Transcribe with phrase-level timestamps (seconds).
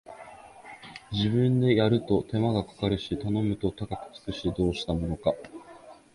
[1.11, 5.31] 自分でやると手間かかるし頼むと高くつくし、どうしたものか